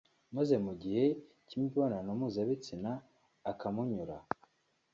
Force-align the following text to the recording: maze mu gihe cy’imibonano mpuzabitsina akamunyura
maze 0.35 0.55
mu 0.65 0.73
gihe 0.81 1.05
cy’imibonano 1.47 2.09
mpuzabitsina 2.19 2.91
akamunyura 3.51 4.17